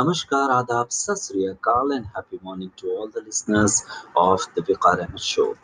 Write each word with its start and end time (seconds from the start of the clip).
Namaskar, 0.00 0.64
Adab, 0.64 0.90
Sat 0.90 1.18
Sri 1.18 1.52
Akal, 1.52 1.94
and 1.94 2.06
happy 2.14 2.40
morning 2.42 2.72
to 2.78 2.88
all 2.92 3.08
the 3.08 3.20
listeners 3.20 3.84
of 4.16 4.40
the 4.54 4.62
Viqar 4.62 5.04
Ahmed 5.06 5.20
Show. 5.20 5.54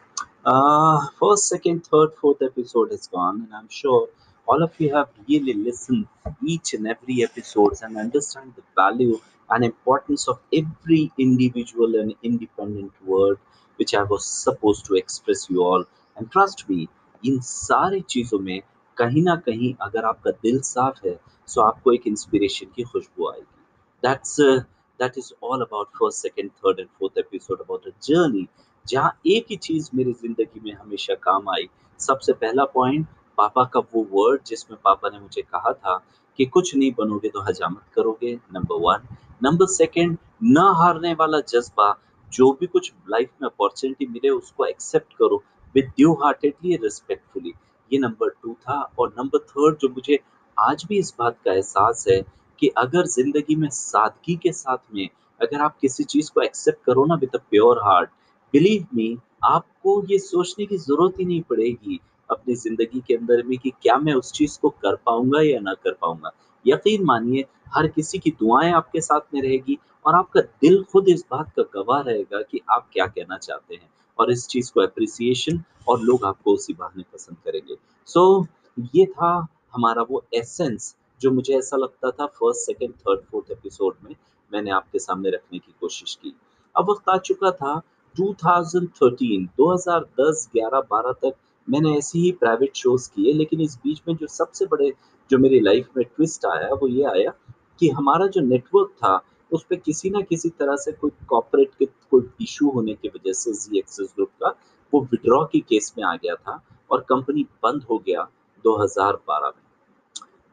Uh, 0.45 1.07
first, 1.19 1.49
second, 1.49 1.87
third, 1.87 2.13
fourth 2.21 2.43
episode 2.43 2.93
is 2.93 3.07
gone, 3.07 3.41
and 3.41 3.55
I'm 3.55 3.71
sure 3.71 4.11
all 4.47 4.63
of 4.63 4.79
you 4.79 4.95
have 4.95 5.09
really 5.27 5.55
listened 5.55 6.09
each 6.45 6.75
and 6.75 6.87
every 6.87 7.25
episodes 7.25 7.81
and 7.81 7.97
understand 7.97 8.53
the 8.55 8.63
value 8.77 9.19
and 9.49 9.65
importance 9.65 10.29
of 10.29 10.41
every 10.53 11.11
individual 11.19 11.99
and 11.99 12.15
independent 12.23 12.93
word 13.07 13.39
which 13.77 13.95
I 13.95 14.03
was 14.03 14.27
supposed 14.27 14.85
to 14.87 14.95
express 14.95 15.49
you 15.49 15.63
all. 15.63 15.85
And 16.17 16.31
trust 16.31 16.69
me, 16.69 16.89
इन 17.25 17.41
सारी 17.41 18.01
चीज़ों 18.11 18.39
में 18.39 18.61
कहीं 18.99 19.23
ना 19.23 19.37
कहीं 19.49 19.75
अगर 19.83 20.05
आपका 20.05 20.31
दिल 20.43 20.61
साफ 20.75 21.05
है 21.05 21.19
तो 21.55 21.61
आपको 21.61 21.93
एक 21.93 22.07
इंस्पिरेशन 22.07 22.73
की 22.77 22.83
खुशबू 22.83 23.29
आएगी 23.31 23.56
That's 24.04 24.40
uh, 24.40 24.60
that 25.00 25.18
is 25.18 25.34
all 25.42 25.62
about 25.62 25.90
first 26.00 26.22
second 26.22 26.52
third 26.56 26.80
and 26.80 26.90
fourth 26.98 27.18
episode 27.18 27.62
about 27.62 27.86
a 27.86 27.94
journey. 28.08 28.48
जहाँ 28.86 29.12
एक 29.28 29.46
ही 29.52 29.56
चीज़ 29.58 29.90
मेरी 29.96 30.12
ज़िंदगी 30.14 30.60
में 30.66 30.74
हमेशा 30.74 31.16
काम 31.24 31.50
आई। 31.50 31.68
सबसे 32.00 32.34
पहला 32.34 32.66
पॉइंट 32.74 33.08
पापा 33.38 33.64
का 33.74 33.80
वो 33.94 34.06
वर्ड 34.12 34.44
जिसमें 34.48 34.78
पापा 34.84 35.10
ने 35.10 35.20
मुझे 35.20 35.42
कहा 35.42 35.72
था 35.74 35.98
कि 36.40 36.46
कुछ 36.46 36.76
नहीं 36.76 36.92
बनोगे 36.98 37.30
तो 37.30 37.42
हजामत 37.48 37.84
करोगे 37.96 38.34
नंबर 38.54 38.80
वन 38.82 39.08
नंबर 39.44 39.66
सेकंड 39.74 40.18
न 40.44 40.72
हारने 40.78 41.14
वाला 41.20 41.40
जज्बा 41.50 41.94
जो 42.32 42.52
भी 42.60 42.68
कुछ 42.68 42.92
लाइफ 43.10 43.30
में 43.42 43.50
अपॉर्चुनिटी 43.50 44.06
मिले 44.06 44.30
उसको 44.30 44.66
एक्सेप्ट 44.66 45.14
करो 45.14 45.44
विद 45.76 45.92
ड्यू 45.98 46.14
हार्टेडली 46.24 46.76
रिस्पेक्टफुली 46.84 47.54
ये 47.92 48.00
नंबर 48.00 48.30
टू 48.44 48.54
था। 48.54 48.80
और 49.00 49.14
नंबर 49.20 49.40
थर्ड 49.52 49.78
जो 49.82 49.90
मुझे 49.90 50.20
आज 50.58 50.86
भी 50.90 50.98
इस 51.00 51.14
बात 51.20 51.38
का 51.46 51.54
एहसास 51.54 52.06
है 52.10 52.22
कि 52.60 52.68
अगर 52.78 53.06
ज़िंदगी 53.08 53.56
में 53.56 53.70
सादगी 53.70 54.36
के 54.36 54.52
साथ 54.52 54.94
में 54.94 55.08
अगर 55.42 55.62
आप 55.62 55.78
किसी 55.82 56.04
चीज़ 56.04 56.32
को 56.32 56.42
एक्सेप्ट 56.42 56.84
करो 56.86 57.06
ना 57.06 57.16
with 57.16 57.36
a 57.36 57.40
pure 57.50 57.80
heart 57.84 58.10
believe 58.54 58.86
me 58.96 59.18
आपको 59.46 60.02
ये 60.10 60.20
सोचने 60.20 60.66
की 60.66 60.78
ज़रूरत 60.78 61.20
ही 61.20 61.26
नहीं 61.26 61.42
पड़ेगी 61.42 62.00
अपनी 62.30 62.56
ज़िंदगी 62.56 63.02
के 63.08 63.16
अंदर 63.16 63.44
में 63.48 63.58
कि 63.58 63.70
क्या 63.82 63.98
मैं 63.98 64.14
उस 64.14 64.32
चीज़ 64.32 64.60
को 64.60 64.70
कर 64.70 64.96
पाऊँगा 64.96 65.42
या 65.42 65.60
ना 65.60 65.74
कर 65.74 65.92
पाऊँगा। 65.92 66.32
यकीन 66.66 67.04
मानिए 67.06 67.46
हर 67.76 67.88
किसी 67.88 68.20
की 68.20 68.32
दुआएँ 68.32 68.72
आपके 68.72 69.02
साथ 69.02 69.34
में 69.34 69.42
रहेगी 69.42 69.78
और 70.06 70.16
आपका 70.16 70.42
दिल 70.42 70.84
खुद 70.84 71.10
इस 71.10 71.24
बात 71.32 71.52
का 71.60 71.64
गवाह 71.74 72.02
रहेगा 72.02 72.42
कि 72.42 72.62
आप 72.70 72.90
क्या 72.94 73.08
कहना 73.08 73.38
चाहते 73.38 73.76
हैं 73.76 73.90
और 74.20 74.32
इस 74.32 74.48
चीज़ 74.48 74.72
को 74.72 74.82
अप्रिसिएशन 74.82 75.64
और 75.88 76.02
लोग 76.02 76.26
आपको 76.26 76.54
उसी 76.54 76.74
बहाने 76.74 77.04
पसंद 77.14 77.38
करेंगे। 77.46 77.76
सो 78.08 78.40
so, 78.40 78.48
ये 78.96 79.06
था 79.06 79.48
हमारा 79.74 80.02
वो 80.02 80.24
एसेंस 80.34 80.96
जो 81.22 81.32
मुझे 81.32 81.58
ऐसा 81.58 81.78
लगता 81.78 82.12
था 82.12 82.26
first 82.26 82.66
second 82.66 82.94
third 82.94 83.20
fourth 83.20 83.52
episode 83.52 83.96
में 84.04 84.16
मैंने 84.54 84.72
आपके 84.72 85.00
सामने 85.00 85.30
रखने 85.30 85.60
की 85.60 85.74
कोशिश 85.82 86.16
की। 86.16 86.36
अब 86.76 86.90
वक्त 86.90 87.10
आ 87.10 87.18
चुका 87.18 87.52
था 87.52 87.82
2013 88.16 89.48
2010 89.58 90.50
11 90.56 90.82
12 90.92 91.14
तक 91.14 91.34
मैंने 91.70 91.98
ऐसी 91.98 92.20
ही 92.20 92.32
प्राइवेट 92.32 92.76
शोज़ 92.76 93.10
किए, 93.10 93.34
लेकिन 93.34 93.62
इस 93.62 93.76
बीच 93.76 94.02
में 94.08 94.16
जो 94.16 94.28
सबसे 94.28 94.66
बड़े, 94.66 94.94
जो 95.30 95.38
मेरी 95.38 95.60
लाइफ 95.60 95.88
में 95.98 96.06
ट्विस्ट 96.06 96.46
आया, 96.46 96.70
वो 96.74 96.88
ये 96.88 97.04
आया 97.04 97.34
कि 97.80 97.90
हमारा 97.90 98.28
जो 98.28 98.42
नेटवर्क 98.42 98.90
था, 98.90 99.24
उस 99.52 99.64
पर 99.64 99.76
किसी 99.76 100.10
ना 100.10 100.22
किसी 100.22 100.50
तरह 100.50 100.76
से 100.76 100.92
कोई 100.92 101.12
कॉपरेट 101.28 101.72
के 101.80 101.86
कोई 101.86 102.30
इशू 102.42 102.70
होने 102.70 102.94
की 102.94 103.08
वजह 103.08 103.34
से 103.34 103.54
जी 103.54 103.80
एक्सेस 103.80 104.14
ग्रुप 104.16 104.30
का 104.44 104.56
वो 104.94 105.02
विड्रॉ 105.02 105.44
की 105.46 105.60
केस 105.60 105.94
में 105.98 106.06
आ 106.06 106.16
गया 106.16 106.36
था 106.36 106.64
और 106.92 107.02
कंपनी 107.02 107.44
बंद 107.44 107.84
हो 107.84 107.98
गया 107.98 108.28
2012 108.66 109.48
में। 109.48 109.67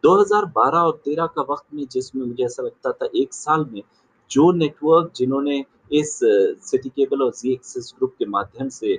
2012 0.04 0.82
और 0.86 1.00
13 1.08 1.28
का 1.36 1.42
वक्त 1.50 1.64
में 1.74 1.84
जिसमें 1.92 2.24
मुझे 2.26 2.44
ऐसा 2.44 2.62
लगता 2.62 2.92
था 2.92 3.08
एक 3.16 3.34
साल 3.34 3.64
में 3.72 3.82
जो 4.30 4.50
नेटवर्क 4.52 5.12
जिन्होंने 5.16 5.64
इस 5.92 6.18
सिटी 6.62 6.88
केबल 6.88 7.22
और 7.22 7.30
जी 7.30 7.52
एक्सेस 7.52 7.92
ग्रुप 7.98 8.14
के 8.18 8.26
माध्यम 8.26 8.68
से 8.68 8.98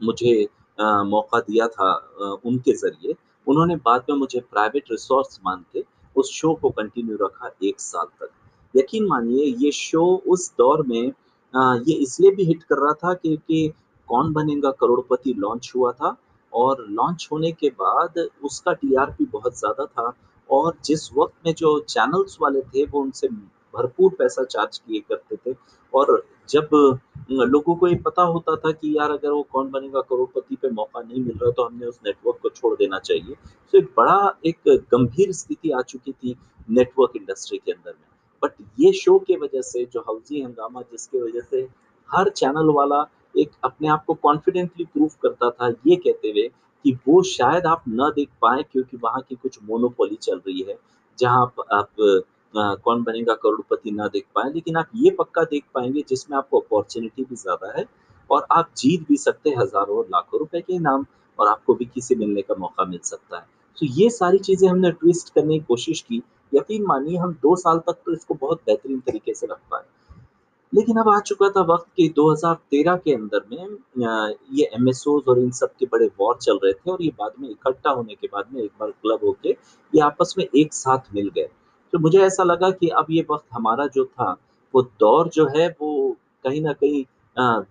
मुझे 0.00 0.46
आ, 0.78 1.02
मौका 1.02 1.40
दिया 1.40 1.66
था 1.68 1.90
आ, 1.90 2.36
उनके 2.44 2.72
ज़रिए 2.72 3.14
उन्होंने 3.46 3.76
बाद 3.76 4.04
में 4.10 4.16
मुझे 4.16 4.40
प्राइवेट 4.40 4.90
रिसोर्स 4.90 5.40
मान 5.46 5.64
के 5.72 5.84
उस 6.16 6.30
शो 6.32 6.54
को 6.54 6.70
कंटिन्यू 6.70 7.16
रखा 7.22 7.50
एक 7.64 7.80
साल 7.80 8.06
तक। 8.20 8.30
यकीन 8.74 9.06
मानिए 9.06 9.44
ये 9.58 9.70
शो 9.70 10.04
उस 10.26 10.50
दौर 10.58 10.86
में 10.86 11.12
आ, 11.54 11.74
ये 11.74 11.94
इसलिए 11.94 12.30
भी 12.30 12.44
हिट 12.44 12.62
कर 12.62 12.76
रहा 12.76 12.92
था 12.92 13.14
क्योंकि 13.14 13.72
कौन 14.08 14.32
बनेगा 14.32 14.70
करोड़पति 14.70 15.34
लॉन्च 15.38 15.72
हुआ 15.76 15.92
था 15.92 16.16
और 16.54 16.84
लॉन्च 16.90 17.28
होने 17.32 17.50
के 17.52 17.68
बाद 17.80 18.18
उसका 18.44 18.72
टीआरपी 18.74 19.24
बहुत 19.32 19.58
ज़्यादा 19.58 19.86
था 19.86 20.12
और 20.48 20.74
जिस 20.84 21.10
वक्त 21.14 21.34
में 21.46 21.52
जो 21.54 21.78
चैनल्स 21.80 22.36
वाले 22.40 22.60
थे, 22.62 22.84
वो 22.84 23.00
उनसे 23.00 23.28
भरपूर 23.74 24.10
पैसा 24.18 24.44
चार्ज 24.46 24.78
किए 24.78 25.00
करते 25.08 25.36
थे। 25.36 25.56
और 25.92 26.22
जब 26.48 26.68
लोगों 27.32 27.74
को 27.76 27.88
ये 27.88 27.94
पता 28.04 28.22
होता 28.24 28.54
था 28.56 28.70
कि 28.72 28.96
यार 28.96 29.10
अगर 29.10 29.30
वो 29.30 29.42
कौन 29.52 29.70
बनेगा, 29.70 30.00
करोड़पति 30.00 30.56
पे 30.62 30.70
मौका 30.70 31.00
नहीं 31.00 31.20
मिल 31.20 31.38
रहा 31.42 31.50
तो 31.50 31.64
हमने 31.64 31.86
उस 31.86 31.98
नेटवर्क 32.06 32.38
को 32.42 32.48
छोड़ 32.50 32.74
देना 32.74 32.98
चाहिए। 33.00 33.34
तो 33.72 33.78
एक 33.78 33.84
बड़ा, 33.96 34.38
एक 34.46 34.68
गंभीर 34.92 35.32
स्थिति 35.32 35.70
आ 35.70 35.80
चुकी 35.82 36.12
थी 36.12 36.36
नेटवर्क 36.70 37.16
इंडस्ट्री 37.16 37.58
के 37.58 37.72
अंदर 37.72 37.90
में। 37.92 38.08
बट 38.42 38.52
ये 38.80 38.92
शो 38.94 39.18
के 39.18 39.36
वजह 39.36 39.62
से, 39.62 39.84
जो 39.84 40.00
हाउसी 40.00 40.42
हंगामा 40.42 40.80
जिसके 40.82 41.22
वजह 41.22 41.40
से 41.40 41.68
हर 42.10 42.28
चैनल 42.30 42.70
वाला 42.74 43.02
एक 43.34 43.50
अपने 43.64 43.88
आप 43.88 44.04
को 44.04 44.14
कॉन्फिडेंटली 44.22 44.84
प्रूव 44.84 45.10
करता 45.22 45.50
था 45.50 45.68
ये 45.86 45.96
कहते 45.96 46.28
हुए 46.28 46.48
कि 46.84 46.92
वो 47.08 47.22
शायद 47.22 47.66
आप 47.66 47.82
न 47.88 48.10
देख 48.16 48.28
पाए 48.42 48.62
क्योंकि 48.72 48.96
वहाँ 48.96 49.20
की 49.28 49.34
कुछ 49.34 49.58
मोनोपोली 49.64 50.16
चल 50.22 50.36
रही 50.36 50.62
है 50.68 50.76
जहाँ 51.18 51.42
आप, 51.42 51.64
आप 51.72 52.22
आ, 52.54 52.74
कौन 52.74 53.02
बनेगा 53.02 53.34
करोड़पति 53.34 53.90
ना 53.90 54.06
देख 54.08 54.24
पाए 54.34 54.50
लेकिन 54.52 54.76
आप 54.76 54.90
ये 54.96 55.10
पक्का 55.10 55.42
देख 55.44 55.64
पाएँगे 55.74 56.04
जिसमें 56.08 56.36
आपको 56.38 56.60
अपॉर्चुनिटी 56.60 57.24
भी 57.24 57.36
ज़्यादा 57.36 57.72
है 57.78 57.84
और 58.30 58.46
आप 58.52 58.70
जीत 58.76 59.08
भी 59.08 59.16
सकते 59.16 59.50
हैं 59.50 59.56
हज़ारों 59.56 59.96
और 59.98 60.06
लाखों 60.12 60.38
रुपए 60.38 60.60
के 60.60 60.74
इनाम 60.74 61.06
और 61.38 61.48
आपको 61.48 61.74
भी 61.74 61.84
किसी 61.84 62.14
मिलने 62.14 62.42
का 62.42 62.54
मौका 62.58 62.84
मिल 62.84 63.00
सकता 63.04 63.36
है। 63.36 63.46
तो 63.78 63.86
ये 63.86 64.08
सारी 64.10 64.38
चीज़ें 64.38 64.68
हमने 64.68 64.90
ट्विस्ट 64.92 65.34
करने 65.34 65.58
की 65.58 65.64
कोशिश 65.64 66.00
की 66.00 66.22
यकीन 66.52 66.84
मानिए 66.86 67.18
हम 67.18 67.32
दो 67.42 67.54
साल 67.56 67.78
तक 67.78 67.96
तो 68.06 68.12
इसको 68.12 68.34
बहुत 68.34 68.60
बेहतरीन 68.66 69.00
तरीके 69.00 69.34
से 69.34 69.46
रख 69.46 69.58
पाए। 69.70 69.82
लेकिन 70.74 70.96
अब 70.98 71.08
आ 71.08 71.18
चुका 71.20 71.48
था 71.48 71.60
वक्त 71.64 71.86
कि 71.96 72.08
2013 72.18 72.96
के 73.04 73.14
अंदर 73.14 73.44
में 73.50 73.76
ये 74.52 74.64
एम 74.74 74.88
और 75.08 75.38
इन 75.38 75.50
सब 75.52 75.74
के 75.78 75.86
बड़े 75.92 76.06
वॉर 76.20 76.36
चल 76.42 76.58
रहे 76.64 76.72
थे 76.72 76.90
और 76.90 77.02
ये 77.02 77.10
बाद 77.18 77.32
में 77.40 77.48
इकट्ठा 77.48 77.90
होने 77.90 78.14
के 78.14 78.26
बाद 78.32 78.48
में 78.54 78.62
एक 78.62 78.70
बार 78.80 78.90
क्लब 78.90 79.24
होके 79.24 79.50
ये 79.50 80.00
आपस 80.02 80.34
में 80.38 80.44
एक 80.46 80.74
साथ 80.74 81.14
मिल 81.14 81.30
गए। 81.36 81.48
तो 81.92 81.98
मुझे 81.98 82.18
ऐसा 82.20 82.44
लगा 82.44 82.70
कि 82.72 82.88
अब 82.90 83.06
ये 83.10 83.26
वक्त 83.30 83.44
हमारा 83.52 83.86
जो 83.86 84.04
था, 84.04 84.30
वो 84.74 84.82
दौर 85.00 85.28
जो 85.34 85.46
है, 85.56 85.68
वो 85.70 86.16
कहीं 86.44 86.60
ना 86.62 86.72
कहीं 86.74 87.04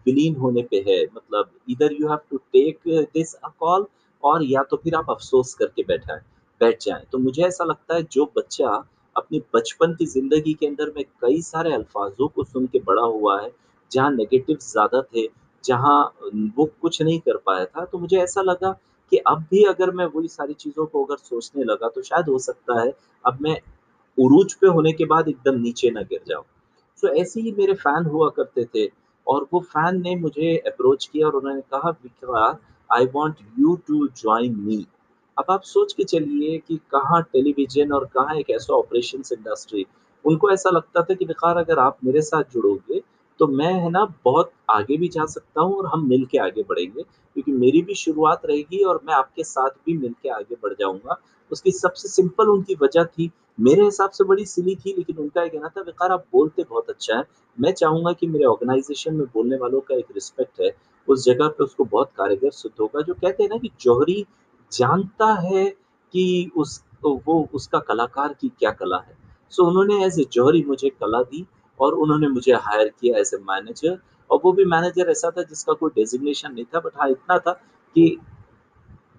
विलीन 0.05 0.35
होने 0.35 0.61
पे 0.71 0.83
है। 0.87 1.03
मतलब 1.05 1.49
इधर 1.69 1.93
you 1.93 2.07
have 2.09 2.19
to 2.31 2.37
take 2.37 2.79
this 2.87 3.35
call 3.59 3.85
और 4.23 4.43
या 4.43 4.63
तो 4.63 4.77
फिर 4.83 4.95
आप 4.95 5.09
अफसोस 5.09 5.53
करके 5.53 5.83
बैठा, 5.83 6.15
बैठ 6.61 6.83
जाए। 6.83 7.05
तो 7.11 7.17
मुझे 7.17 7.43
ऐसा 7.43 7.63
लगता 7.63 7.95
है 7.95 8.03
जो 8.11 8.31
बच्चा 8.37 8.83
अपनी 9.15 9.39
बचपन 9.55 9.93
की 9.95 10.05
ज़िंदगी 10.07 10.53
के 10.53 10.67
अंदर 10.67 10.91
में 10.95 11.03
कई 11.21 11.41
सारे 11.41 11.73
अल्फाजों 11.73 12.27
को 12.27 12.43
सुन 12.43 12.65
के 12.67 12.79
बड़ा 12.81 13.01
हुआ 13.03 13.41
है, 13.41 13.51
जहाँ 13.91 14.11
नेगेटिव 14.11 14.57
ज़्यादा 14.61 15.01
थे, 15.03 15.27
जहाँ 15.63 15.99
वो 16.57 16.65
कुछ 16.81 17.01
नहीं 17.01 17.19
कर 17.19 17.37
पाया 17.45 17.65
था, 17.65 17.85
तो 17.85 17.97
मुझे 17.99 18.17
ऐसा 18.19 18.41
लगा 18.41 18.71
कि 19.11 19.17
अब 19.27 19.45
भी 19.51 19.63
अगर 19.65 19.91
मैं 19.91 20.05
वही 20.05 20.27
सारी 20.29 20.53
चीज़ों 20.55 20.85
को 20.85 21.03
अगर 21.05 21.17
सोचने 21.19 21.63
लगा 21.63 21.87
तो 21.89 22.01
शायद 22.01 22.29
हो 22.29 22.37
सकता 22.39 22.79
है 22.81 22.93
अब 23.23 23.37
मैं 23.41 23.59
उरूज 24.17 24.53
पे 24.53 24.67
होने 24.67 24.91
के 24.93 25.05
बाद 25.05 25.27
एकदम 25.29 25.59
नीचे 25.61 25.89
ना 25.91 26.01
गिर 26.03 26.21
जाऊँ। 26.27 26.43
तो 27.03 27.07
ऐसे 27.15 27.41
ही 27.41 27.51
मेरे 27.51 27.73
फ़ैन 27.75 28.05
हुआ 28.05 28.29
करते 28.29 28.65
थे 28.65 28.87
और 29.27 29.47
वो 29.53 29.59
फ़ैन 29.63 30.01
ने 30.01 30.15
मुझे 30.15 30.55
अप्रोच 30.67 31.05
किया 31.05 31.27
और 31.27 31.35
उन्होंने 31.35 31.61
कहा 31.71 31.89
Vikrant 31.91 32.59
I 32.89 33.05
want 33.15 33.35
you 33.59 33.75
to 33.87 34.07
join 34.17 34.55
me. 34.59 34.85
अब 35.37 35.45
आप 35.49 35.61
सोच 35.63 35.93
के 35.93 36.03
चलिए 36.03 36.57
कि 36.57 36.75
कहाँ 36.91 37.21
टेलीविज़न 37.23 37.91
और 37.91 38.05
कहाँ 38.13 38.35
एक 38.35 38.49
ऐसा 38.49 38.73
ऑपरेशंस 38.73 39.31
इंडस्ट्री, 39.31 39.85
उनको 40.25 40.51
ऐसा 40.51 40.69
लगता 40.69 41.01
था 41.01 41.13
कि 41.13 41.25
बेकार 41.25 41.57
अगर 41.57 41.79
आप 41.79 41.97
मेरे 42.05 42.21
साथ 42.21 42.53
जुड़ोगे, 42.53 43.01
तो 43.39 43.47
मैं 43.47 43.73
है 43.73 43.89
ना 43.89 44.05
बहुत 44.25 44.51
आगे 44.69 44.97
भी 44.97 45.07
जा 45.07 45.25
सकता 45.25 45.61
हूँ 45.61 45.75
और 45.75 45.85
हम 45.93 46.07
मिल 46.09 46.25
के 46.25 46.37
आगे 46.37 46.63
बढ़ेंगे, 46.63 47.03
क्योंकि 47.03 47.51
मेरी 47.51 47.81
भी 47.81 47.95
शुरुआत 47.95 48.41
रहेगी 48.45 48.83
और 48.83 49.01
मैं 49.07 49.13
आपके 49.13 49.43
साथ 49.43 49.69
भी 49.85 49.97
मिल 49.97 50.13
के 50.23 50.29
आगे 50.29 50.55
बढ़ 50.63 50.73
जाऊँगा। 50.73 51.19
उसकी 51.51 51.71
सबसे 51.71 52.07
सिंपल 52.09 52.49
उनकी 52.49 52.75
वजह 52.81 53.03
थी, 53.05 53.29
मेरे 53.59 53.83
हिसाब 53.83 54.09
से 54.09 54.23
बड़ी 54.23 54.45
सिली 54.45 54.75
थी 54.75 54.93
लेकिन 54.97 55.17
उनका 55.17 55.43
ये 55.43 55.49
कहना 55.49 55.67
था 55.67 55.81
बेकार 55.83 56.11
आप 56.11 56.25
बोलते 56.33 56.63
बहुत 56.63 56.89
अच्छा 56.89 57.17
है, 57.17 57.23
मैं 57.57 57.71
चाहूँगा 57.73 58.13
कि 58.13 58.27
मेरे 58.27 58.45
ऑर्गेनाइज़ेशन 58.45 59.15
में 59.15 59.25
बोलने 59.33 59.57
वालों 59.57 59.79
का 59.81 59.95
एक 59.95 60.05
रिस्पेक्ट 60.15 60.61
है, 60.61 60.71
उस 61.07 61.25
जगह 61.25 61.47
पे 61.47 61.63
उसको 61.63 61.83
बहुत 61.85 62.11
कारगर 62.17 62.51
सिद्ध 62.51 62.75
होगा। 62.81 63.01
जो 63.01 63.13
कहते 63.13 63.43
हैं 63.43 63.49
ना 63.49 63.57
कि 63.57 63.69
जौहरी 63.81 64.25
जानता 64.73 65.33
है 65.41 65.65
कि 66.13 66.51
उस 66.57 66.79
तो 67.03 67.13
वो 67.25 67.47
उसका 67.53 67.79
कलाकार 67.87 68.33
की 68.41 68.49
क्या 68.59 68.71
कला 68.71 68.97
है। 68.97 69.15
सो 69.51 69.61
so, 69.61 69.69
उन्होंने 69.69 70.05
एज़ 70.05 70.19
ए 70.21 70.25
जौहरी 70.33 70.63
मुझे 70.67 70.89
कला 70.89 71.21
दी 71.23 71.45
और 71.79 71.93
उन्होंने 71.93 72.27
मुझे 72.27 72.53
हायर 72.65 72.87
किया 73.01 73.17
एज़ 73.19 73.35
ए 73.35 73.39
मैनेजर 73.49 73.97
और 74.29 74.39
वो 74.43 74.51
भी 74.51 74.65
मैनेजर 74.65 75.09
ऐसा 75.11 75.31
था 75.37 75.43
जिसका 75.43 75.73
कोई 75.73 75.89
डेज़िग्नेशन 75.95 76.53
नहीं 76.53 76.65
था 76.65 76.79
बट 76.79 76.91
हाँ, 76.99 77.09
इतना 77.09 77.37
था 77.39 77.51
कि 77.95 78.17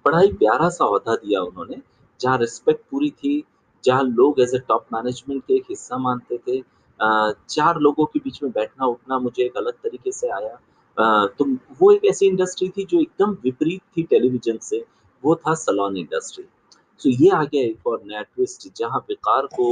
बड़ा 0.05 0.19
ही 0.19 0.31
प्यारा-सा 0.33 0.85
ओहदा 0.85 1.15
दिया 1.15 1.41
उन्होंने, 1.41 1.81
जहाँ 2.19 2.37
रिस्पेक्ट 2.37 2.81
पूरी 2.91 3.09
थी, 3.09 3.43
जहाँ 3.83 4.03
लोग 4.03 4.39
एज़ 4.41 4.55
ए 4.55 4.59
टॉप 4.67 4.85
मैनेजमेंट 4.93 5.43
के 5.43 5.55
एक 5.55 5.63
हिस्सा 5.69 5.97
मानते 5.97 6.37
थे, 6.37 6.61
4 7.49 7.79
लोगों 7.79 8.05
के 8.05 8.19
बीच 8.19 8.41
में 8.43 8.51
बैठना 8.51 8.85
उठना 8.87 9.19
मुझे 9.19 9.43
एक 9.43 9.57
अलग 9.57 9.73
तरीके 9.83 10.11
से 10.11 10.29
आया। 10.29 10.57
तो 11.37 11.45
वो 11.79 11.91
एक 11.91 12.05
ऐसी 12.05 12.27
इंडस्ट्री 12.27 12.69
थी 12.69 12.85
जो 12.85 12.99
एकदम 12.99 13.31
विपरीत 13.43 13.81
थी 13.97 14.03
टेलीविज़न 14.03 14.57
से, 14.61 14.83
वो 15.25 15.35
था 15.37 15.53
सलोन 15.55 15.97
इंडस्ट्री। 15.97 16.45
सो 17.01 17.09
ये 17.11 17.29
आ 17.31 17.43
गया 17.43 17.63
एक 17.63 17.87
और 17.87 18.01
नया 18.05 18.21
ट्विस्ट 18.23 18.67
जहाँ 18.77 18.99
विकार 19.09 19.47
को 19.53 19.69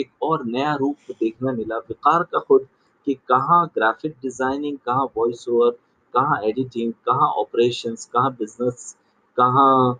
एक 0.00 0.10
और 0.22 0.44
नया 0.46 0.74
रूप 0.76 1.10
देखने 1.12 1.52
मिला। 1.52 1.76
विकार 1.78 2.22
का 2.32 2.38
खुद 2.38 2.66
कि 3.06 3.14
कहाँ 3.28 3.66
ग्राफ़िक 3.74 4.14
डिज़ाइनिंग, 4.22 4.76
कहाँ 4.78 5.04
वॉइस 5.16 5.48
ओवर, 5.48 5.70
कहाँ 6.14 6.40
एडिटिंग, 6.44 6.92
कहाँ 7.06 7.28
ऑपरेशंस, 7.38 8.04
कहाँ 8.12 8.30
बिज़नेस, 8.38 8.94
कहाँ 9.38 9.92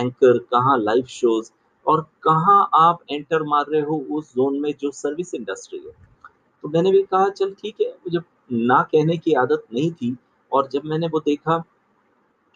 एंकर, 0.00 0.38
कहाँ 0.52 0.78
लाइव 0.78 1.04
शोज़ 1.10 1.50
और 1.86 2.00
कहाँ 2.22 2.68
आप 2.76 2.98
एंटर 3.10 3.42
मार 3.44 3.64
रहे 3.68 3.80
हो 3.82 3.96
उस 4.10 4.32
ज़ोन 4.34 4.58
में 4.60 4.72
जो 4.80 4.90
सर्विस 4.92 5.34
इंडस्ट्री 5.34 5.78
है। 5.78 5.92
तो 6.64 6.68
मैंने 6.68 6.90
भी 6.92 7.02
कहा 7.04 7.28
चल 7.30 7.52
ठीक 7.52 7.80
है, 7.80 7.88
मुझे 7.88 8.18
ना 8.52 8.82
कहने 8.92 9.16
की 9.16 9.34
आदत 9.36 9.64
नहीं 9.74 9.90
थी 9.92 10.16
और 10.52 10.68
जब 10.72 10.84
मैंने 10.84 11.06
वो 11.06 11.20
देखा 11.20 11.62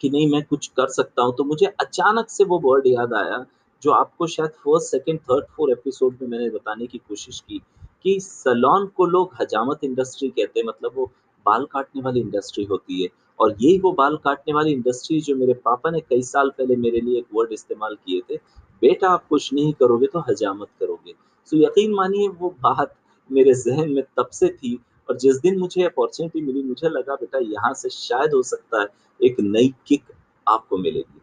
कि 0.03 0.09
नहीं 0.09 0.27
मैं 0.31 0.41
कुछ 0.43 0.67
कर 0.67 0.87
सकता 0.89 1.21
हूँ, 1.21 1.33
तो 1.35 1.43
मुझे 1.43 1.65
अचानक 1.65 2.29
से 2.29 2.43
वो 2.43 2.59
वर्ड 2.59 2.87
याद 2.87 3.13
आया, 3.13 3.45
जो 3.83 3.91
आपको 3.91 4.27
शायद 4.27 4.49
first, 4.63 4.91
second, 4.91 5.19
third, 5.19 5.45
fourth 5.47 5.71
episode 5.71 6.17
में 6.21 6.27
मैंने 6.29 6.49
बताने 6.49 6.87
की 6.87 6.97
कोशिश 6.99 7.39
की, 7.39 7.61
कि 8.03 8.19
सैलून 8.19 8.87
को 8.87 9.05
लोग 9.05 9.35
हजामत 9.41 9.83
इंडस्ट्री 9.83 10.29
कहते 10.29 10.59
हैं, 10.59 10.67
मतलब 10.67 10.91
वो 10.95 11.05
बाल 11.45 11.65
काटने 11.71 12.01
वाली 12.01 12.19
इंडस्ट्री 12.19 12.63
होती 12.63 13.01
है 13.03 13.09
और 13.39 13.55
यही 13.61 13.77
वो 13.79 13.91
बाल 13.91 14.15
काटने 14.25 14.53
वाली 14.53 14.71
इंडस्ट्री 14.71 15.19
जो 15.21 15.35
मेरे 15.35 15.53
पापा 15.65 15.89
ने 15.91 15.99
कई 15.99 16.21
साल 16.23 16.49
पहले 16.49 16.75
मेरे 16.77 17.01
लिए 17.01 17.17
एक 17.19 17.25
वर्ड 17.35 17.53
इस्तेमाल 17.53 17.95
किए 17.95 18.21
थे, 18.29 18.35
बेटा 18.81 19.09
आप 19.09 19.27
कुछ 19.29 19.53
नहीं 19.53 19.73
करोगे 19.73 20.07
तो 20.07 20.19
हजामत 20.29 20.67
करोगे। 20.79 21.13
सो 21.51 21.57
यकीन 21.57 21.93
मानिए 21.93 22.27
वो 22.29 22.49
बात 22.63 22.95
मेरे 23.29 23.53
ज़हन 23.55 23.91
में 23.91 24.03
तब 24.17 24.29
से 24.33 24.49
थी 24.49 24.79
और 25.09 25.17
जिस 25.17 25.37
दिन 25.37 25.57
मुझे 25.59 25.83
अपॉर्चुनिटी 25.83 26.41
मिली, 26.41 26.63
मुझे 26.63 26.89
लगा 26.89 27.15
बेटा 27.15 27.39
यहाँ 27.43 27.73
से 27.73 27.89
शायद 27.89 28.33
हो 28.33 28.41
सकता 28.43 28.81
है 28.81 28.87
एक 29.19 29.39
नई 29.41 29.73
किक 29.87 30.03
आपको 30.47 30.77
मिलेगी। 30.77 31.19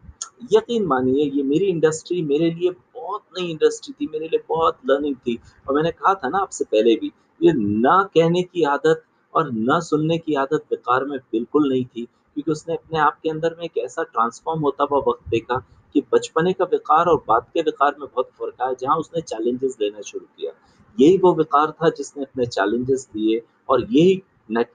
यकीन 0.51 0.85
मानिए 0.85 1.25
ये 1.27 1.43
मेरी 1.43 1.65
इंडस्ट्री 1.67 2.21
मेरे 2.23 2.49
लिए 2.51 2.69
बहुत 2.69 3.21
नई 3.37 3.49
इंडस्ट्री 3.49 3.93
थी, 3.93 4.09
मेरे 4.11 4.27
लिए 4.27 4.43
बहुत 4.49 4.77
लर्निंग 4.89 5.15
थी 5.17 5.39
और 5.67 5.75
मैंने 5.75 5.91
कहा 5.91 6.13
था 6.13 6.29
ना 6.29 6.37
आपसे 6.39 6.65
पहले 6.65 6.95
भी, 6.95 7.11
ये 7.41 7.53
ना 7.53 8.01
कहने 8.15 8.41
की 8.43 8.63
आदत 8.65 9.03
और 9.33 9.51
ना 9.51 9.79
सुनने 9.81 10.17
की 10.17 10.35
आदत 10.35 10.65
बेकार 10.69 11.05
में 11.05 11.17
बिल्कुल 11.19 11.69
नहीं 11.69 11.85
थी, 11.85 12.03
क्योंकि 12.03 12.51
उसने 12.51 12.73
अपने 12.73 12.99
आप 12.99 13.19
के 13.23 13.29
अंदर 13.29 13.55
में 13.59 13.65
एक 13.65 13.77
ऐसा 13.77 14.03
ट्रांसफ़ॉर्म 14.03 14.61
होता 14.61 14.87
हुआ 14.91 14.99
वक़्त 15.07 15.29
देखा 15.29 15.57
कि 15.95 16.01
बचपने 16.13 16.53
का 16.53 16.65
बेकार 16.65 17.05
और 17.05 17.23
बाद 17.27 17.45
के 17.53 17.61
बेकार 17.61 17.95
में 17.99 18.07
बहुत 18.07 18.29
फ़र्क 18.39 18.61
आया, 18.61 18.73
जहाँ 18.73 18.97
उसने 18.97 19.21
चैलेंजेस 19.21 19.77
लेना 19.81 20.01
शुरू 20.01 20.25
किया। 20.37 20.51
यही 20.97 21.17
वो 21.17 21.33
विकार 21.35 21.71
था 21.73 21.89
जिसने 21.97 22.23
अपने 22.23 22.45
चैलेंजेस 22.47 23.07
लिए 23.15 23.41
और 23.69 23.85
यही 23.91 24.21
नेट 24.51 24.71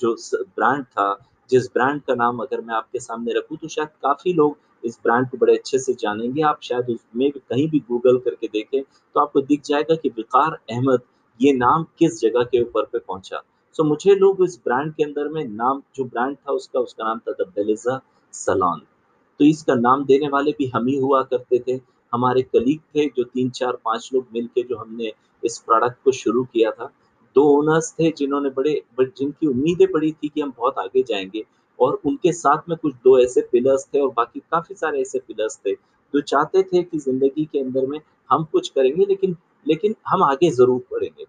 जो 0.00 0.14
ब्रांड 0.56 0.84
था 0.84 1.12
जिस 1.50 1.66
ब्रांड 1.74 2.00
का 2.02 2.14
नाम 2.14 2.38
अगर 2.38 2.60
मैं 2.60 2.74
आपके 2.74 2.98
सामने 3.00 3.32
रखूँ 3.38 3.56
तो 3.56 3.68
शायद 3.68 3.88
काफ़ी 4.02 4.32
लोग 4.32 4.56
इस 4.84 4.98
ब्रांड 5.04 5.28
को 5.30 5.38
बड़े 5.38 5.54
अच्छे 5.54 5.78
से 5.78 5.92
जानेंगे। 5.94 6.42
आप 6.42 6.58
शायद 6.62 6.88
उसमें 6.90 7.30
भी 7.30 7.40
कहीं 7.40 7.68
भी 7.70 7.78
गूगल 7.88 8.18
करके 8.18 8.46
देखें, 8.48 8.82
तो 8.82 9.20
आपको 9.20 9.40
दिख 9.42 9.62
जाएगा 9.64 9.94
कि 9.94 10.08
विकार 10.08 10.58
अहमद 10.70 11.02
ये 11.40 11.52
नाम 11.52 11.84
किस 11.98 12.20
जगह 12.20 12.42
के 12.44 12.62
ऊपर 12.62 12.84
पे 12.84 12.98
पहुँचा 12.98 13.42
सो 13.76 13.84
मुझे 13.84 14.14
लोग 14.14 14.42
इस 14.44 14.58
ब्रांड 14.64 14.92
के 14.94 15.04
अंदर 15.04 15.28
में 15.28 15.44
नाम 15.44 15.82
जो 15.96 16.04
ब्रांड 16.04 16.36
था 16.36 16.52
उसका, 16.52 16.80
उसका 16.80 17.04
नाम 17.04 17.18
था 17.18 17.32
द 17.32 17.46
बेलिज़ा 17.56 18.00
सैलून। 18.34 18.80
तो 19.40 19.44
इसका 19.44 19.74
नाम 19.76 20.04
देने 20.04 20.28
वाले 20.28 20.50
भी 20.58 20.66
हम 20.74 20.86
ही 20.86 20.96
हुआ 20.98 21.22
करते 21.24 21.58
थे। 21.58 21.76
हमारे 22.12 22.42
कलीग 22.44 22.80
थे 22.96 23.06
जो 23.08 23.24
3, 23.26 23.50
4, 23.50 23.76
5 23.84 24.10
लोग 24.14 24.26
मिलके 24.34 24.62
जो 24.62 24.76
हमने 24.76 25.12
इस 25.42 25.58
प्रोडक्ट 25.58 26.02
को 26.04 26.12
शुरू 26.12 26.44
किया 26.44 26.70
था। 26.70 26.90
2 27.36 27.44
ओनर्स 27.50 27.92
थे 27.92 28.10
जिन्होंने 28.10 28.50
बड़े 28.50 28.80
जिनकी 29.00 29.46
उम्मीदें 29.46 29.86
बड़ी 29.92 30.12
थी 30.12 30.28
कि 30.28 30.40
हम 30.40 30.52
बहुत 30.58 30.78
आगे 30.78 31.02
जाएँगे 31.02 31.44
और 31.78 32.00
उनके 32.04 32.32
साथ 32.32 32.68
में 32.68 32.76
कुछ 32.78 32.94
दो 32.94 33.18
ऐसे 33.18 33.40
पिलर्स 33.52 33.86
थे 33.94 34.00
और 34.00 34.12
बाकी 34.16 34.40
काफ़ी 34.40 34.74
सारे 34.74 35.00
ऐसे 35.00 35.18
पिलर्स 35.18 35.56
थे, 35.56 35.72
जो 35.72 36.20
चाहते 36.20 36.62
थे 36.62 36.82
कि 36.82 36.98
ज़िंदगी 36.98 37.44
के 37.44 37.58
अंदर 37.58 37.86
में 37.86 37.98
हम 38.30 38.44
कुछ 38.52 38.68
करेंगे 38.68 39.04
लेकिन 39.04 39.36
लेकिन 39.66 39.94
हम 40.08 40.22
आगे 40.22 40.50
ज़रूर 40.50 40.80
बढ़ेंगे। 40.92 41.24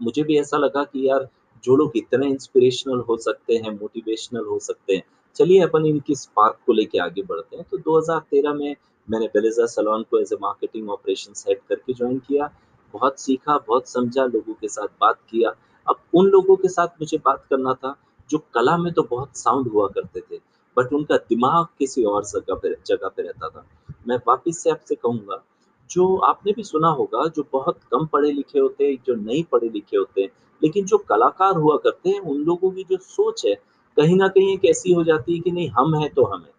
मुझे 0.00 0.22
भी 0.22 0.38
ऐसा 0.38 0.56
लगा 0.56 0.82
कि 0.84 1.08
यार 1.08 1.28
जो 1.64 1.76
लोग 1.76 1.92
इतने 1.96 2.26
इंस्पिरेशनल 2.26 3.00
हो 3.00 3.16
सकते 3.16 3.54
हैं, 3.54 3.70
मोटिवेशनल 3.70 4.44
हो 4.44 4.58
सकते 4.58 4.94
हैं, 4.94 5.02
चलिए 5.36 5.60
अपन 5.60 5.86
इनकी 5.86 6.14
स्पार्क 6.14 6.58
को 6.66 6.72
लेके 6.72 6.98
आगे 6.98 7.22
बढ़ते 7.22 7.56
हैं। 7.56 7.64
तो 7.70 7.78
2013 7.78 8.54
में 8.54 8.74
मैंने 9.10 9.26
बेलिज़ा 9.26 9.66
सलोन 9.66 10.02
को 10.02 10.18
as 10.18 10.34
a 10.34 10.38
marketing 10.42 10.90
operations 10.90 11.44
head 11.48 11.58
करके 11.68 11.92
जॉइन 11.92 12.18
किया। 12.18 12.50
बहुत 12.92 13.20
सीखा, 13.20 13.58
बहुत 13.58 13.88
समझा, 13.88 14.24
लोगों 14.24 14.54
के 14.54 14.68
साथ 14.68 14.88
बात 15.00 15.18
किया। 15.30 15.50
अब 15.88 15.96
उन 16.14 16.26
लोगों 16.26 16.56
के 16.56 16.68
साथ 16.68 16.86
मुझे 16.86 17.18
बात 17.18 17.44
करना 17.50 17.74
था, 17.74 17.96
जो 18.30 18.38
कला 18.38 18.76
में 18.76 18.92
तो 18.92 19.02
बहुत 19.02 19.36
साउंड 19.36 19.68
हुआ 19.68 19.88
करते 19.88 20.20
थे, 20.20 20.40
बट 20.76 20.92
उनका 20.92 21.16
दिमाग 21.16 21.66
किसी 21.78 22.04
और 22.04 22.24
जगह 22.24 22.54
पे 22.54 22.76
जगह 22.86 23.08
पे 23.08 23.22
रहता 23.22 23.48
था। 23.48 23.66
मैं 24.08 24.16
वापिस 24.28 24.58
से 24.58 24.70
आपसे 24.70 24.94
कहूँगा 24.94 25.44
जो 25.90 26.16
आपने 26.16 26.52
भी 26.52 26.62
सुना 26.62 26.88
होगा 26.88 27.28
जो 27.28 27.44
बहुत 27.52 27.78
कम 27.90 28.06
पढ़े-लिखे 28.06 28.58
होते 28.58 28.84
हैं, 28.84 28.98
जो 29.06 29.14
नहीं 29.14 29.44
पढ़े-लिखे 29.44 29.96
होते 29.96 30.22
हैं, 30.22 30.28
लेकिन 30.62 30.84
जो 30.84 30.98
कलाकार 30.98 31.56
हुआ 31.56 31.76
करते 31.76 32.10
हैं, 32.10 32.20
उन 32.20 32.36
लोगों 32.36 32.70
की 32.70 32.82
जो 32.82 32.96
सोच 32.96 33.46
है, 33.46 33.54
कहीं 33.96 34.16
ना 34.16 34.28
कहीं 34.28 34.54
एक 34.54 34.64
ऐसी 34.64 34.92
हो 34.92 35.04
जाती 35.04 35.34
है 35.34 35.40
कि 35.40 35.50
नहीं 35.50 35.68
हम 35.68 35.94
हैं 35.94 36.10
तो 36.10 36.24
हम 36.24 36.40
हैं। 36.40 36.54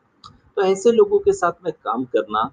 तो 0.58 0.62
ऐसे 0.62 0.92
लोगों 0.92 1.20
के 1.20 1.34
साथ 1.34 1.52
में 1.66 1.74
काम 1.74 2.04
करना, 2.04 2.52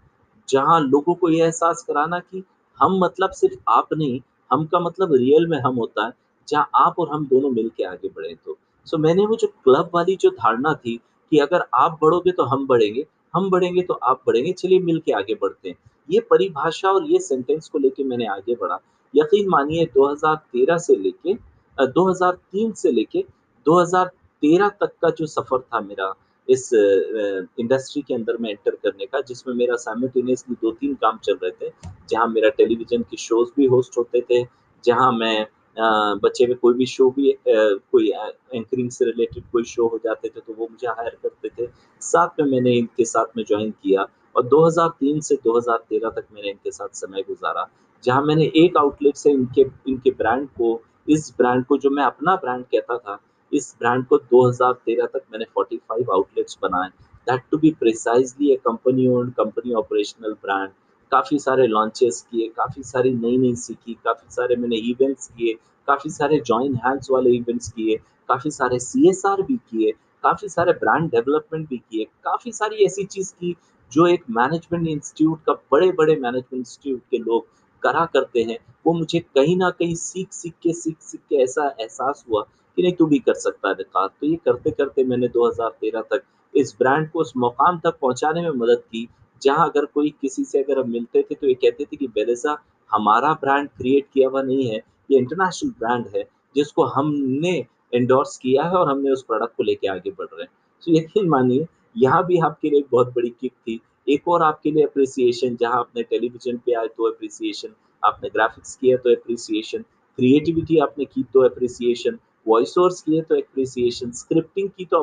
जहाँ 0.48 0.80
लोगों 0.80 1.14
को 1.14 1.30
ये 1.30 1.44
एहसास 1.44 1.84
कराना 1.88 2.18
कि 2.18 2.44
हम 2.80 2.98
मतलब 3.04 3.30
सिर्फ़ 3.30 3.58
आप 3.68 3.88
नहीं, 3.92 4.20
हम 4.52 4.64
का 4.66 4.80
मतलब 4.80 5.14
रियल 5.14 5.46
में 5.46 5.58
हम 5.58 5.76
होता 5.76 6.06
है, 6.06 6.12
जहाँ 6.48 6.70
आप 6.74 6.98
और 6.98 7.10
हम 7.10 7.26
दोनों 7.26 7.50
मिल 7.50 7.70
आगे 7.84 8.08
बढ़ें 8.08 8.36
तो। 8.36 8.58
सो 8.86 8.98
मैंने 8.98 9.26
वो 9.26 9.36
जो 9.36 9.46
क्लब 9.48 9.90
वाली 9.94 10.16
जो 10.16 10.30
धारणा 10.30 10.74
थी 10.74 11.00
कि 11.30 11.38
अगर 11.38 11.64
आप 11.74 11.98
बढ़ोगे 12.02 12.32
तो 12.32 12.42
हम 12.42 12.66
बढ़ेंगे, 12.66 13.06
हम 13.34 13.50
बढ़ेंगे 13.50 13.82
तो 13.82 13.94
आप 13.94 14.22
बढ़ेंगे, 14.26 14.52
चलिए 14.52 14.80
मिल 14.80 15.02
आगे 15.16 15.34
बढ़ते 15.34 15.68
हैं। 15.68 15.76
ये 16.10 16.20
परिभाषा 16.20 16.90
और 16.90 17.04
ये 17.04 17.18
सेंटेंस 17.18 17.68
को 17.68 17.78
लेके 17.78 18.04
मैंने 18.04 18.26
आगे 18.26 18.54
बढ़ा। 18.54 18.78
यकीन 19.16 19.48
मानिए 19.48 19.84
2013 19.86 20.78
से 20.78 20.96
लेके 20.96 21.32
अ, 21.78 21.84
2003 21.86 22.72
से 22.72 22.90
लेके 22.92 23.24
2013 23.66 24.68
तक 24.68 24.92
का 25.02 25.10
जो 25.10 25.26
सफ़र 25.26 25.58
था 25.58 25.80
मेरा 25.80 26.14
इस 26.52 26.68
इंडस्ट्री 26.74 28.02
के 28.02 28.14
अंदर 28.14 28.36
में 28.40 28.50
एंटर 28.50 28.74
करने 28.74 29.06
का, 29.06 29.20
जिसमें 29.20 29.54
मेरा 29.54 29.76
साइमल्टेनियसली 29.78 30.56
2-3 30.62 30.94
काम 31.02 31.18
चल 31.24 31.38
रहे 31.42 31.50
थे। 31.60 31.72
जहाँ 32.10 32.26
मेरा 32.28 32.48
टेलीविज़न 32.58 33.02
के 33.10 33.16
शोज़ 33.18 33.50
भी 33.56 33.66
होस्ट 33.66 33.98
होते 33.98 34.20
थे, 34.30 34.44
जहाँ 34.84 35.12
मैं 35.14 35.46
अ, 35.76 35.84
बचे 36.22 36.44
हुए 36.44 36.54
कोई 36.54 36.74
भी 36.74 36.86
शो 36.86 37.08
भी 37.10 37.34
कोई 37.48 38.08
एंकरिंग 38.54 38.90
से 38.90 39.04
रिलेटेड 39.04 39.44
कोई 39.52 39.64
शो 39.64 39.86
हो 39.88 39.98
जाते 40.04 40.28
थे, 40.28 40.40
तो 40.40 40.54
वो 40.54 40.66
मुझे 40.70 40.88
हायर 40.88 41.16
करते 41.22 41.48
थे। 41.48 41.68
साथ 42.02 42.40
में 42.40 42.50
मैंने 42.50 42.72
इनके 42.78 43.04
साथ 43.04 43.36
में 43.36 43.42
ज्वाइन 43.44 43.70
किया 43.82 44.06
और 44.34 44.46
2003 44.48 45.20
से 45.20 45.36
2013 45.44 46.10
तक 46.10 46.26
मैंने 46.34 46.50
इनके 46.50 46.70
साथ 46.70 46.88
समय 46.96 47.22
गुज़ारा, 47.28 47.66
जहाँ 48.04 48.22
मैंने 48.22 48.50
एक 48.56 48.76
आउटलेट 48.76 49.16
से 49.16 49.30
इनके 49.30 49.64
इनके 49.88 50.10
ब्रांड 50.10 50.46
को 50.50 50.80
इस 51.08 51.32
ब्रांड 51.38 51.64
को 51.66 51.78
जो 51.78 51.90
मैं 51.90 52.04
अपना 52.04 52.36
ब्रांड 52.36 52.64
कहता 52.64 52.98
था, 52.98 53.18
इस 53.52 53.76
ब्रांड 53.78 54.06
को 54.06 54.18
2013 54.18 55.06
तक 55.06 55.22
मैंने 55.32 55.44
45 55.44 56.10
आउटलेट्स 56.12 56.58
बनाए। 56.62 56.88
That 57.28 57.42
to 57.50 57.58
be 57.58 57.70
precisely 57.70 58.54
a 58.54 58.58
company 58.58 59.06
owned, 59.06 59.34
company 59.34 59.74
operational 59.74 60.32
brand. 60.32 60.70
काफ़ी 61.10 61.38
सारे 61.38 61.66
लॉन्चेस 61.66 62.28
किए, 62.30 62.48
काफ़ी 62.48 62.82
सारी 62.82 63.10
नई-नई 63.10 63.54
सीखी, 63.54 63.94
काफ़ी 63.94 64.34
सारे 64.34 64.56
मैंने 64.56 64.76
इवेंट्स 64.76 65.28
किए, 65.28 65.54
काफ़ी 65.86 66.10
सारे 66.10 66.40
जॉइन 66.40 66.74
हैंड्स 66.74 67.10
वाले 67.10 67.30
इवेंट्स 67.30 67.68
किए, 67.68 67.96
काफ़ी 68.28 68.50
सारे 68.50 68.78
सीएसआर 68.78 69.42
भी 69.42 69.56
किए, 69.56 69.92
काफ़ी 70.22 70.48
सारे 70.48 70.72
ब्रांड 70.72 71.10
डेवलपमेंट 71.10 71.68
भी 71.68 71.78
किए, 71.78 72.04
काफ़ी 72.04 72.52
सारी 72.52 72.84
ऐसी 72.84 73.04
चीज़ 73.04 73.32
की 73.32 73.56
जो 73.92 74.06
एक 74.06 74.24
मैनेजमेंट 74.30 74.88
इंस्टीट्यूट 74.88 75.38
का 75.44 75.52
बड़े-बड़े 75.52 76.16
मैनेजमेंट 76.16 76.54
इंस्टीट्यूट 76.54 77.00
के 77.10 77.18
लोग 77.18 77.46
करा 77.82 78.06
करते 78.06 78.42
हैं, 78.42 78.58
वो 78.86 78.92
मुझे 78.92 79.20
कहीं 79.20 79.56
ना 79.56 79.70
कहीं 79.70 79.94
सीख-सीख 79.94 80.52
के 80.62 80.72
सीख-सीख 80.72 81.20
के 81.20 81.36
ऐसा 81.36 81.76
एहसास 81.80 82.24
हुआ 82.30 82.46
कि 82.76 82.82
नहीं 82.82 82.92
तू 82.92 83.06
भी 83.06 83.18
कर 83.18 83.34
सकता 83.34 83.68
है 83.68 83.74
विकास। 83.74 84.10
तो 84.20 84.26
ये 84.26 84.36
करते-करते 84.44 85.04
मैंने 85.04 85.28
2013 85.28 86.02
तक 86.02 86.22
इस 86.54 86.74
ब्रांड 86.78 87.10
को 87.10 87.20
उस 87.20 87.32
मुकाम 87.36 87.78
तक 87.78 87.98
पहुँचाने 88.02 88.42
में 88.42 88.50
मदद 88.50 88.82
की, 88.82 89.08
जहाँ 89.42 89.68
अगर 89.68 89.84
कोई 89.84 90.10
किसी 90.20 90.44
से 90.44 90.62
अगर 90.62 90.78
हम 90.78 90.90
मिलते 90.90 91.22
थे 91.22 91.34
तो 91.34 91.46
ये 91.46 91.54
कहते 91.54 91.84
थे 91.84 91.96
कि 91.96 92.06
बेलिज़ा 92.06 92.56
हमारा 92.90 93.32
ब्रांड 93.32 93.68
क्रिएट 93.68 94.06
किया 94.14 94.28
हुआ 94.28 94.42
नहीं 94.42 94.66
है, 94.68 94.80
ये 95.10 95.18
इंटरनेशनल 95.18 95.70
ब्रांड 95.70 96.06
है, 96.16 96.24
जिसको 96.56 96.84
हमने 96.86 97.54
एंडोर्स 97.94 98.36
किया 98.36 98.64
है 98.64 98.74
और 98.74 98.88
हमने 98.88 99.10
उस 99.10 99.22
प्रोडक्ट 99.22 99.56
को 99.56 99.62
लेके 99.62 99.88
आगे 99.88 100.10
बढ़ 100.10 100.26
रहे 100.26 100.42
हैं। 100.42 100.50
तो 100.82 100.96
यकीन 100.96 101.28
मानिए 101.28 101.66
यहाँ 101.96 102.24
भी 102.26 102.38
आपके 102.38 102.70
लिए 102.70 102.84
बहुत 102.92 103.12
बड़ी 103.14 103.28
किक 103.40 103.52
थी। 103.52 103.80
एक 104.08 104.28
और 104.28 104.42
आपके 104.42 104.70
लिए 104.70 104.84
एप्रिसिएशन 104.84 105.56
जहाँ 105.56 105.78
आपने 105.78 106.02
टेलीविज़न 106.02 106.56
पे 106.56 106.72
आए 106.72 106.86
तो 106.86 107.08
एप्रिसिएशन, 107.08 107.68
आपने 108.02 108.28
ग्राफ़िक्स 108.28 108.74
किया 108.76 108.96
तो 108.96 109.10
एप्रिसिएशन, 109.10 109.82
क्रिएटिविटी 110.18 110.78
आपने 110.78 111.04
की 111.04 111.22
तो 111.22 111.44
एप्रिसिएशन, 111.46 112.18
वॉइस 112.46 112.74
ओवर्स 112.78 113.00
किए 113.02 113.20
तो 113.22 113.34
एप्रिसिएशन, 113.34 114.10
स्क्रिप्टिंग 114.10 114.68
की 114.78 114.84
तो 114.84 115.00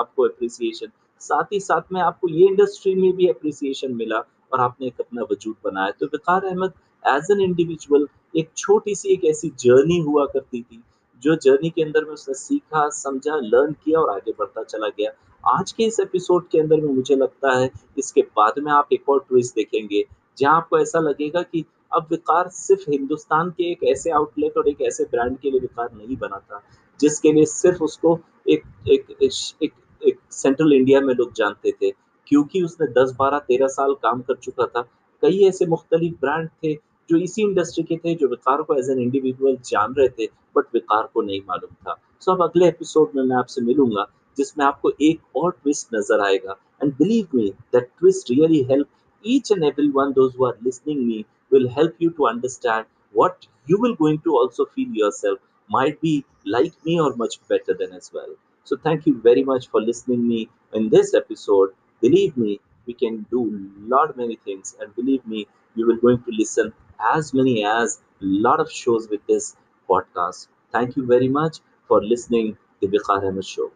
आपको 0.00 0.26
एप्रिसिएशन। 0.26 0.90
साथ 1.20 1.52
ही 1.52 1.60
साथ 1.60 1.92
में 1.92 2.00
आपको 2.00 2.28
ये 2.28 2.46
इंडस्ट्री 2.46 2.94
में 2.94 3.12
भी 3.16 3.28
एप्रिसिएशन 3.28 3.94
मिला 3.96 4.18
और 4.52 4.60
आपने 4.60 4.86
एक 4.86 5.00
अपना 5.00 5.22
वजूद 5.30 5.54
बनाया। 5.64 5.90
तो 5.90 6.06
Waqar 6.06 6.44
Ahmed 6.44 6.72
as 7.04 7.30
an 7.30 7.40
individual 7.40 8.06
एक 8.36 8.50
छोटी 8.56 8.94
सी 8.94 9.12
एक 9.12 9.24
ऐसी 9.24 9.48
जर्नी 9.60 9.98
हुआ 10.00 10.24
करती 10.26 10.62
थी 10.62 10.82
जो 11.22 11.34
जर्नी 11.42 11.70
के 11.70 11.82
अंदर 11.82 12.04
में 12.04 12.12
उसने 12.12 12.34
सीखा 12.34 12.88
समझा 12.92 13.36
लर्न 13.36 13.72
किया 13.84 14.00
और 14.00 14.10
आगे 14.10 14.32
बढ़ता 14.38 14.62
चला 14.62 14.88
गया 14.98 15.10
आज 15.44 15.72
के 15.72 15.84
इस 15.84 15.98
एपिसोड 16.00 16.48
के 16.48 16.58
अंदर 16.60 16.80
में 16.80 16.92
मुझे 16.94 17.16
लगता 17.16 17.56
है 17.58 17.70
इसके 17.98 18.22
बाद 18.36 18.58
में 18.64 18.70
आप 18.72 18.88
एक 18.92 19.08
और 19.08 19.24
ट्विस्ट 19.28 19.54
देखेंगे 19.54 20.04
जहाँ 20.38 20.56
आपको 20.56 20.78
ऐसा 20.78 21.00
लगेगा 21.00 21.42
कि 21.42 21.64
अब 21.94 22.06
विकार 22.10 22.48
सिर्फ़ 22.48 22.90
हिंदुस्तान 22.90 23.50
के 23.50 23.70
एक 23.72 23.84
ऐसे 23.84 24.10
आउटलेट 24.10 24.56
और 24.56 24.68
एक 24.68 24.80
ऐसे 24.80 25.04
ब्रांड 25.04 25.38
के 25.38 25.50
लिए 25.50 25.60
विकार 25.60 25.88
नहीं 25.94 26.16
बना 26.16 26.38
था 26.38 26.62
जिसके 27.00 27.32
लिए 27.32 27.44
सिर्फ़ 27.44 27.82
उसको 27.84 28.20
एक 28.48 28.62
एक 28.88 29.06
एक, 29.22 29.72
एक, 30.02 30.18
सेंट्रल 30.30 30.72
इंडिया 30.72 31.00
में 31.00 31.14
लोग 31.14 31.32
जानते 31.32 31.72
थे। 31.72 31.90
क्योंकि 32.26 32.62
उसने 32.62 32.86
10 32.86 33.12
12 33.20 33.38
13 33.38 33.68
साल 33.68 33.94
काम 33.94 34.20
कर 34.20 34.36
चुका 34.36 34.66
था। 34.66 34.82
कई 35.22 35.44
ऐसे 35.44 35.66
मुख्तलिफ़ 35.66 36.14
ब्रांड 36.20 36.48
थे 36.48 36.74
जो 37.10 37.16
इसी 37.16 37.42
इंडस्ट्री 37.42 37.84
के 37.84 37.96
थे 37.96 38.14
जो 38.14 38.28
विकार 38.28 38.62
को 38.62 38.74
एज 38.74 38.90
एन 38.90 38.98
इंडिविजुअल 38.98 39.56
जान 39.56 39.94
रहे 39.94 40.08
थे 40.08 40.26
बट 40.56 40.64
विकार 40.74 41.08
को 41.14 41.22
नहीं 41.22 41.40
मालूम 41.40 41.74
था। 41.74 42.00
सो 42.20 42.32
अब 42.32 42.42
अगले 42.42 42.68
एपिसोड 42.68 43.08
में 43.16 43.22
मैं 43.22 43.36
आपसे 43.36 43.60
मिलूँगा 43.60 44.06
जिसमें 44.36 44.66
आपको 44.66 44.92
एक 45.02 45.36
और 45.36 45.50
ट्विस्ट 45.50 45.88
नज़र 45.94 46.20
आएगा। 46.20 46.56
And 46.82 46.92
believe 46.92 47.26
me 47.34 47.50
that 47.50 47.90
twist 47.98 48.30
really 48.30 48.62
help 48.62 48.86
and 49.24 49.64
every 49.64 49.90
one 49.90 50.12
those 50.12 50.34
who 50.34 50.44
are 50.44 50.56
listening 50.62 51.06
me 51.06 51.26
will 51.54 51.68
help 51.78 51.94
you 52.04 52.10
to 52.18 52.26
understand 52.26 52.86
what 53.12 53.46
you 53.66 53.78
will 53.80 53.94
going 53.96 54.18
to 54.26 54.36
also 54.36 54.66
feel 54.76 54.88
yourself 55.02 55.38
might 55.68 56.00
be 56.00 56.24
like 56.44 56.72
me 56.84 57.00
or 57.00 57.14
much 57.16 57.36
better 57.48 57.74
than 57.74 57.92
as 57.92 58.10
well. 58.12 58.32
So 58.64 58.76
thank 58.76 59.06
you 59.06 59.20
very 59.20 59.44
much 59.44 59.68
for 59.68 59.80
listening 59.80 60.26
me 60.28 60.48
in 60.72 60.88
this 60.90 61.14
episode. 61.14 61.70
Believe 62.00 62.36
me 62.36 62.60
we 62.86 62.94
can 62.94 63.26
do 63.30 63.42
lot 63.94 64.16
many 64.16 64.36
things. 64.36 64.74
And 64.80 64.94
believe 64.96 65.26
me 65.26 65.46
you 65.74 65.86
will 65.86 65.96
going 65.96 66.22
to 66.24 66.32
listen 66.38 66.72
as 67.14 67.32
many 67.34 67.64
as 67.64 68.00
lot 68.20 68.60
of 68.60 68.70
shows 68.70 69.08
with 69.08 69.26
this 69.26 69.56
podcast. 69.88 70.48
Thank 70.72 70.96
you 70.96 71.06
very 71.06 71.28
much 71.28 71.58
for 71.88 72.02
listening 72.02 72.56
the 72.80 72.88
Bikhar 72.88 73.22
Ahmed 73.28 73.44
show 73.44 73.70